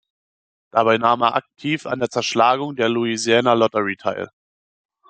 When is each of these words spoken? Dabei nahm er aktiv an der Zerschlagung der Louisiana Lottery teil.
Dabei 0.71 0.97
nahm 0.97 1.21
er 1.21 1.35
aktiv 1.35 1.85
an 1.85 1.99
der 1.99 2.09
Zerschlagung 2.09 2.75
der 2.75 2.89
Louisiana 2.89 3.53
Lottery 3.53 3.97
teil. 3.97 4.31